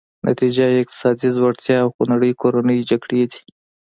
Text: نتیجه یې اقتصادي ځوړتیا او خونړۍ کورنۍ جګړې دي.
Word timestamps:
نتیجه 0.27 0.65
یې 0.73 0.81
اقتصادي 0.81 1.29
ځوړتیا 1.35 1.77
او 1.83 1.89
خونړۍ 1.95 2.31
کورنۍ 2.41 2.79
جګړې 2.89 3.21
دي. 3.31 3.41